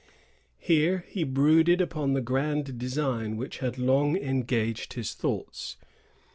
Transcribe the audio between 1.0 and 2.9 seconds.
he brooded upon the grand